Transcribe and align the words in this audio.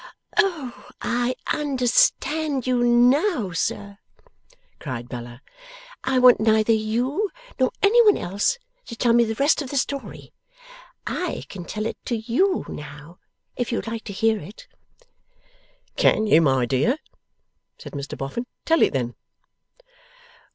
'O, 0.35 0.89
I 0.99 1.35
understand 1.53 2.65
you 2.65 2.83
now, 2.83 3.51
sir!' 3.51 3.99
cried 4.79 5.07
Bella. 5.07 5.43
'I 6.05 6.17
want 6.17 6.39
neither 6.39 6.73
you 6.73 7.29
nor 7.59 7.71
any 7.83 8.03
one 8.03 8.17
else 8.17 8.57
to 8.87 8.95
tell 8.95 9.13
me 9.13 9.25
the 9.25 9.35
rest 9.35 9.61
of 9.61 9.69
the 9.69 9.77
story. 9.77 10.33
I 11.05 11.43
can 11.49 11.65
tell 11.65 11.85
it 11.85 12.03
to 12.05 12.17
YOU, 12.17 12.65
now, 12.67 13.19
if 13.55 13.71
you 13.71 13.77
would 13.77 13.85
like 13.85 14.03
to 14.05 14.11
hear 14.13 14.39
it.' 14.39 14.67
'Can 15.97 16.25
you, 16.25 16.41
my 16.41 16.65
dear?' 16.65 16.97
said 17.77 17.93
Mr 17.93 18.17
Boffin. 18.17 18.47
'Tell 18.65 18.81
it 18.81 18.93
then. 18.93 19.13